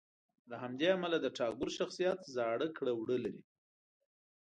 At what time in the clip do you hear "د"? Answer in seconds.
1.21-1.27